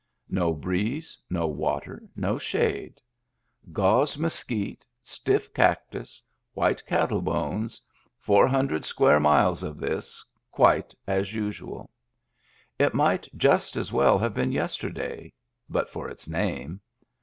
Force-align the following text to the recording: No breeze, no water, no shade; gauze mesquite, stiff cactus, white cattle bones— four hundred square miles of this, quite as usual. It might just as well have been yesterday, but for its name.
No 0.31 0.51
breeze, 0.55 1.21
no 1.29 1.45
water, 1.45 2.01
no 2.15 2.39
shade; 2.39 2.99
gauze 3.71 4.17
mesquite, 4.17 4.83
stiff 5.03 5.53
cactus, 5.53 6.23
white 6.55 6.83
cattle 6.87 7.21
bones— 7.21 7.79
four 8.19 8.47
hundred 8.47 8.83
square 8.83 9.19
miles 9.19 9.61
of 9.61 9.77
this, 9.77 10.25
quite 10.49 10.95
as 11.05 11.35
usual. 11.35 11.91
It 12.79 12.95
might 12.95 13.27
just 13.37 13.77
as 13.77 13.93
well 13.93 14.17
have 14.17 14.33
been 14.33 14.51
yesterday, 14.51 15.33
but 15.69 15.87
for 15.87 16.09
its 16.09 16.27
name. 16.27 16.81